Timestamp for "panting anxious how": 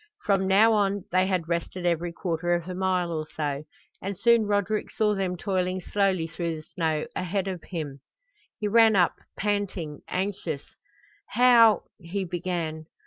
9.37-11.83